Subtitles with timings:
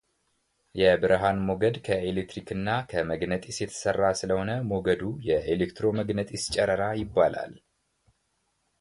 [0.79, 7.55] የብርሃን ሞገድ ከኤሌክትሪክ እና ከመግነጢስ የተሰራ ስለሆነ ሞገዱ የ ኤሌክትሮመግነጢስ ጨረራ ይባላል።